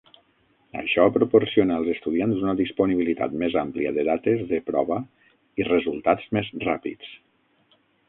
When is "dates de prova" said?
4.11-5.01